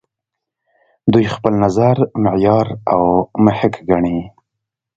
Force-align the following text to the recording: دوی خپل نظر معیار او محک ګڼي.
دوی 1.11 1.25
خپل 1.35 1.53
نظر 1.63 1.95
معیار 2.23 2.67
او 2.93 3.01
محک 3.43 3.73
ګڼي. 3.89 4.19